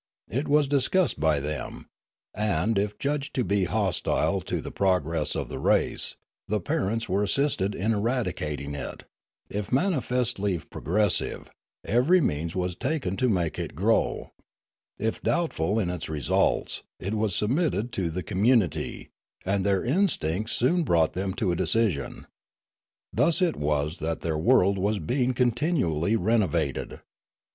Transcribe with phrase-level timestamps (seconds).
[0.31, 1.85] It was discussed by them,
[2.33, 6.15] and, if judged to be hostile to the progress of the race,
[6.47, 9.03] the pareuts were as sisted in eradicating it;
[9.51, 11.51] if manifestly progressive,
[11.85, 14.31] every means was taken to make it grow;
[14.97, 19.09] if doubtful in its results, it was submitted to the community,
[19.45, 22.25] and their instincts soon brought them to a decision.
[23.13, 27.01] Thus it was that their world was being continually renovated.